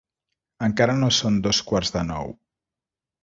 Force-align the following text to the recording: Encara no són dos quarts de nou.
Encara 0.67 0.95
no 1.03 1.09
són 1.17 1.37
dos 1.47 1.59
quarts 1.67 1.93
de 1.97 2.03
nou. 2.09 2.33